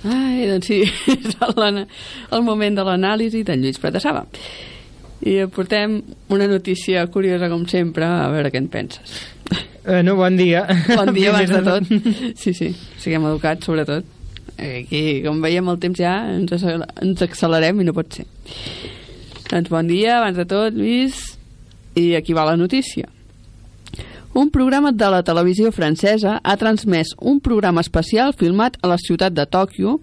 [0.01, 0.81] Ai, doncs sí,
[1.13, 4.25] és el, el moment de l'anàlisi d'en Lluís Prat de Saba.
[5.21, 5.99] I aportem
[6.33, 9.19] una notícia curiosa, com sempre, a veure què en penses.
[9.85, 10.67] Bueno, bon dia.
[10.97, 11.85] Bon dia, abans de tot.
[12.41, 14.05] Sí, sí, siguem educats, sobretot.
[14.61, 16.65] Aquí, com veiem el temps ja, ens,
[17.01, 18.27] ens accelerem i no pot ser.
[19.49, 21.23] Doncs bon dia, abans de tot, Lluís,
[21.97, 23.09] i aquí va la notícia.
[24.33, 29.35] Un programa de la televisió francesa ha transmès un programa especial filmat a la ciutat
[29.35, 29.97] de Tòquio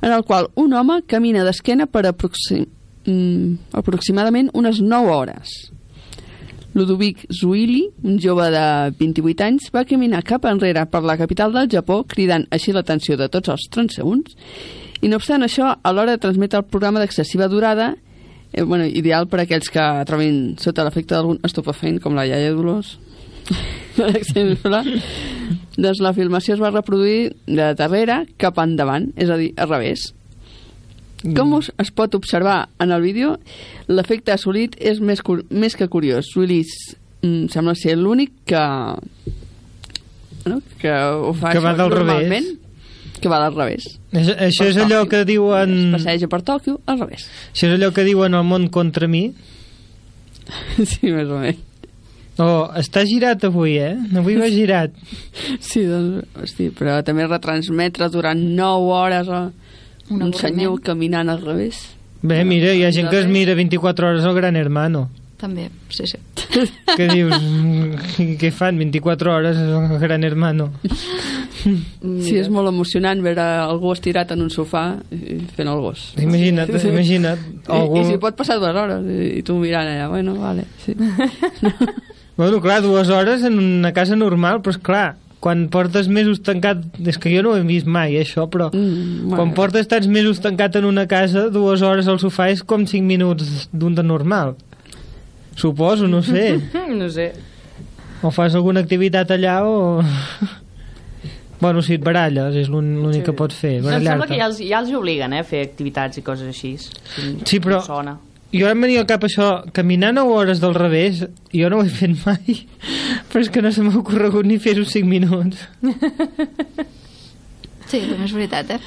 [0.00, 2.64] en el qual un home camina d'esquena per aproxim
[3.04, 5.73] mm, aproximadament unes 9 hores.
[6.74, 8.64] Ludovic Zuili, un jove de
[8.98, 13.28] 28 anys, va caminar cap enrere per la capital del Japó, cridant així l'atenció de
[13.30, 14.34] tots els transeunts,
[15.00, 17.92] i no obstant això, a l'hora de transmetre el programa d'excessiva durada,
[18.52, 22.96] eh, bueno, ideal per aquells que trobin sota l'efecte d'algun estupefent, com la iaia Dolors,
[23.96, 24.82] per exemple,
[25.76, 30.10] doncs la filmació es va reproduir de darrere cap endavant, és a dir, al revés.
[31.32, 33.38] Com us, es pot observar en el vídeo,
[33.88, 36.28] l'efecte assolit és més, més que curiós.
[36.36, 36.74] Willis
[37.22, 38.64] mm, sembla ser l'únic que,
[40.50, 40.60] no?
[40.82, 42.04] que ho fa Que va del revés.
[42.04, 42.50] normalment,
[43.22, 43.88] que va del revés.
[44.12, 45.72] Això, això és allò que diuen...
[45.94, 47.24] Es passeja per Tòquio al revés.
[47.54, 49.30] Això és allò que diuen el món contra mi.
[50.90, 51.70] sí, més o menys.
[52.42, 53.94] Oh, està girat avui, eh?
[54.18, 54.92] Avui va girat.
[55.64, 59.44] Sí, doncs, hosti, però també retransmetre durant 9 hores a
[60.10, 61.80] Un un, senyor caminant al revés.
[62.22, 65.08] Bé, mira, hi ha gent que es mira 24 hores al Gran Hermano.
[65.40, 66.18] També, sí, sí.
[66.96, 70.70] Que dius, mm, què fan 24 hores al Gran Hermano?
[71.64, 76.10] Sí, és molt emocionant veure algú estirat en un sofà i fent el gos.
[76.20, 77.44] Imagina't, imagina't.
[77.64, 78.02] I, Algú...
[78.02, 80.96] I si pot passar dues hores i, i tu mirant allà, bueno, vale, sí.
[82.36, 85.12] Bueno, clar, dues hores en una casa normal, però és clar,
[85.44, 86.80] quan portes mesos tancat...
[87.04, 88.70] És que jo no ho he vist mai, això, però...
[88.72, 92.86] Mm, Quan portes tants mesos tancat en una casa, dues hores al sofà és com
[92.88, 94.54] 5 minuts d'un de normal.
[95.56, 96.46] Suposo, no sé.
[97.00, 97.32] no sé.
[98.24, 100.00] O fas alguna activitat allà o...
[101.60, 103.26] Bueno, si et baralles, és l'ún- l'únic Sí.
[103.28, 104.36] que pots fer, No, em sembla que barallar-te.
[104.36, 106.74] ja els, ja els obliguen eh, a fer activitats i coses així.
[106.78, 106.90] Si,
[107.46, 107.88] Sí, però- si
[108.54, 108.62] Sona.
[108.62, 111.90] Jo em venia al cap això, caminar 9 hores del revés, jo no ho he
[111.90, 112.60] fet mai,
[113.28, 115.66] però és que no se m'ha ocorregut ni fer-ho 5 minuts.
[117.84, 118.78] Sí, també és veritat, eh?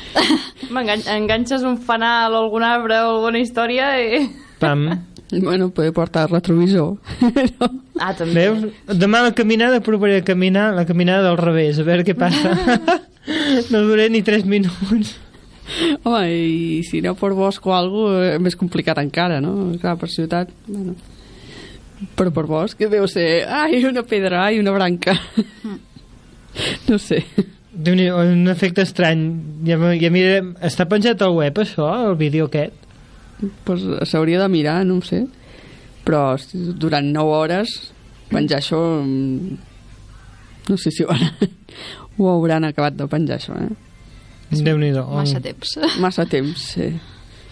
[1.15, 4.23] Enganxes un fanal o algun arbre o alguna història i...
[4.59, 4.87] Pam.
[5.29, 6.97] Bueno, poder portar retrovisor.
[7.99, 8.47] Ah, també.
[8.47, 8.65] Veus?
[8.97, 12.55] Demà la caminada provaré a caminar la caminada del revés, a veure què passa.
[13.71, 15.13] no duré ni 3 minuts.
[16.03, 19.53] Home, i si aneu per bosc o alguna cosa, és més complicat encara, no?
[19.81, 20.95] Clar, per ciutat, bueno.
[22.17, 25.17] Però per bosc deu ser, ai, una pedra, ai, una branca.
[26.89, 27.23] no sé.
[27.77, 29.25] déu nhi un efecte estrany.
[29.67, 32.85] Ja, ja mira, està penjat al web, això, el vídeo aquest?
[33.67, 35.25] Pues s'hauria de mirar, no ho sé.
[36.07, 36.37] Però
[36.79, 37.75] durant 9 hores
[38.31, 38.79] penjar això...
[39.03, 39.57] mm,
[40.67, 41.13] No sé si ho,
[42.17, 43.69] ho hauran acabat de penjar, això, eh?
[44.51, 45.03] Déu-n'hi-do.
[45.11, 45.77] Massa temps.
[45.99, 46.91] Massa temps, sí.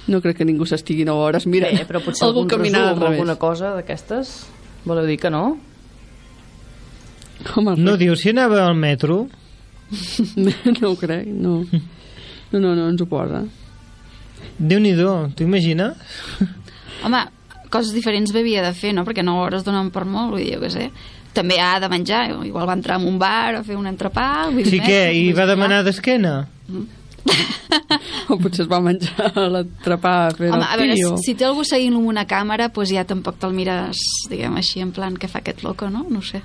[0.08, 3.14] No crec que ningú s'estigui 9 hores mira Bé, però potser algun caminant al resum
[3.14, 4.36] alguna cosa d'aquestes.
[4.86, 5.58] Voleu dir que no?
[7.56, 9.26] Home, No diu si anava al metro?
[10.38, 11.64] no ho crec, no.
[12.52, 13.44] No, no, no ens ho posa.
[14.60, 15.98] Déu-n'hi-do, t'ho imagines?
[17.04, 17.26] Home,
[17.74, 19.04] coses diferents bé havia de fer, no?
[19.08, 20.90] Perquè 9 hores donen per molt, vull dir, jo què sé.
[21.36, 24.48] També ha de menjar, igual va entrar en un bar a fer un entrepà...
[24.52, 26.36] Vull dir, Sí res, que, i vull va dir, demanar d'esquena?
[28.30, 31.66] O potser es va menjar l'atrapà fent Home, el a veure, si, si té algú
[31.66, 35.42] seguint-lo amb una càmera, doncs ja tampoc te'l mires, diguem així, en plan, què fa
[35.42, 36.06] aquest loco, no?
[36.10, 36.44] No ho sé.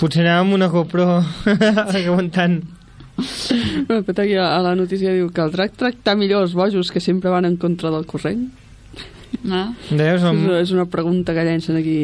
[0.00, 1.06] Potser anava amb una GoPro
[2.00, 2.60] aguantant.
[3.86, 7.02] Bueno, però aquí a la notícia diu que el drac tractar millor els bojos que
[7.04, 8.48] sempre van en contra del corrent.
[9.44, 9.74] No?
[9.90, 10.24] Veus?
[10.24, 12.00] És, és una pregunta que llencen aquí.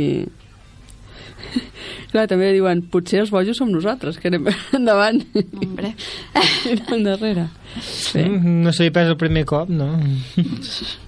[2.13, 4.47] Clar, també diuen, potser els bojos som nosaltres, que anem
[4.79, 5.23] endavant.
[5.59, 5.95] Hombre.
[6.37, 7.49] I anem darrere.
[7.83, 8.23] Sí.
[8.23, 9.91] Mm, No se li pesa el primer cop, no?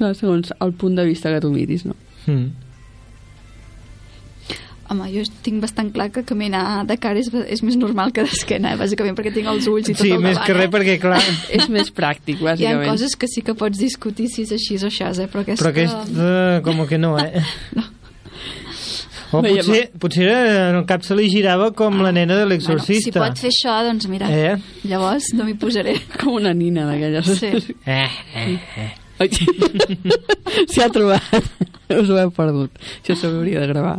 [0.00, 1.94] No, segons el punt de vista que tu miris, no?
[2.26, 2.48] Mm.
[4.90, 8.74] Home, jo tinc bastant clar que caminar de cara és, és més normal que d'esquena,
[8.74, 8.76] eh?
[8.80, 10.44] bàsicament perquè tinc els ulls i tot Sí, més davant.
[10.50, 10.72] que res, eh?
[10.74, 11.22] perquè, clar...
[11.56, 12.90] És més pràctic, Hi ha bàsicament.
[12.90, 15.30] coses que sí que pots discutir si és així o això, eh?
[15.32, 15.62] però aquesta...
[15.62, 17.40] Però aquesta, com que no, eh?
[19.34, 22.60] O Veiem- potser, potser en el cap se li girava com la nena de Bueno,
[22.60, 23.20] si l'exorcista.
[23.24, 24.56] pot fer això, doncs mira, Eh?
[24.84, 25.96] llavors no m'hi posaré.
[26.20, 27.26] Com una nina d'aquelles.
[27.40, 27.50] Sí.
[27.86, 28.92] Eh, eh, eh.
[30.70, 31.44] S'hi ha trobat.
[31.94, 32.70] Us ho heu perdut.
[33.02, 33.98] Això s'hauria de gravar.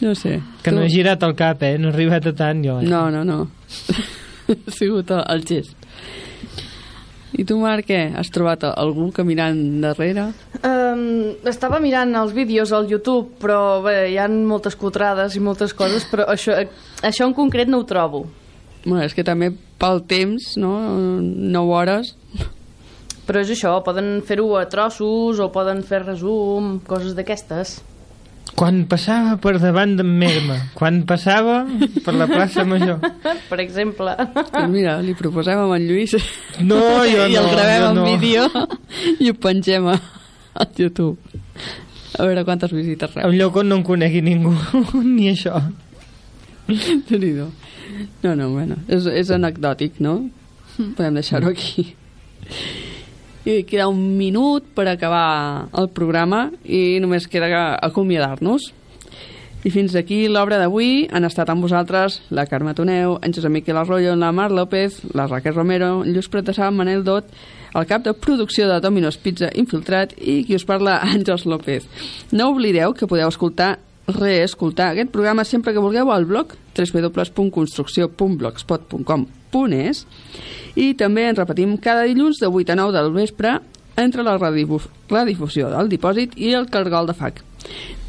[0.00, 0.40] No sé.
[0.62, 1.76] Que no he girat el cap, eh?
[1.78, 2.80] No he arribat a tant, jo.
[2.80, 2.88] Eh?
[2.88, 3.50] No, no, no.
[4.48, 5.72] ha sigut el gest.
[7.34, 8.00] I tu, Marc, què?
[8.14, 10.28] Has trobat algú caminant darrere?
[10.62, 15.74] Um, estava mirant els vídeos al YouTube, però bé, hi ha moltes cutrades i moltes
[15.74, 16.54] coses, però això,
[17.02, 18.24] això en concret no ho trobo.
[18.84, 20.76] Bueno, és que també pel temps, no?
[20.94, 22.14] 9 hores.
[23.24, 27.78] Però és això, poden fer-ho a trossos o poden fer resum, coses d'aquestes.
[28.54, 31.64] Quan passava per davant d'en Merma, quan passava
[32.04, 33.00] per la plaça Major.
[33.50, 34.14] per exemple.
[34.14, 36.14] Doncs mira, li proposem amb en Lluís
[36.62, 36.78] No,
[37.10, 38.04] jo i no, el gravem jo en no.
[38.12, 38.46] vídeo
[39.24, 39.98] i ho pengem a,
[40.54, 41.18] a YouTube.
[42.14, 43.26] A veure quantes visites rep.
[43.26, 44.54] Un lloc on no en conegui ningú,
[45.02, 45.58] ni això.
[48.22, 50.20] No, no, bueno, és, és anecdòtic, no?
[50.96, 51.90] Podem deixar-ho aquí.
[53.44, 58.72] I queda un minut per acabar el programa i només queda acomiadar-nos.
[59.64, 63.78] I fins aquí l'obra d'avui han estat amb vosaltres la Carme Toneu, en Josep Miquel
[63.80, 67.24] Arroyo, la Mar López, la Raquel Romero, en Lluís Pretessà, Manel Dot,
[67.74, 71.88] el cap de producció de Domino's Pizza Infiltrat i qui us parla, Àngels López.
[72.32, 76.52] No oblideu que podeu escoltar reescoltar aquest programa sempre que vulgueu al blog
[79.54, 80.04] www.construcció.blogspot.com.es
[80.74, 83.58] i també ens repetim cada dilluns de 8 a 9 del vespre
[83.96, 87.44] entre la redifusió del dipòsit i el cargol de FAC.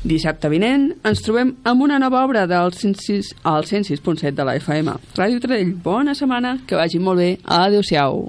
[0.06, 4.98] Dissabte vinent ens trobem amb una nova obra del 106, al 106.7 de la FM.
[5.18, 7.30] Ràdio Trell, bona setmana, que vagi molt bé.
[7.46, 8.26] Adéu-siau.